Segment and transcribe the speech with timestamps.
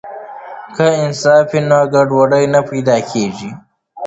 [0.75, 3.49] که نصاب وي نو ګډوډي نه پیدا کیږي.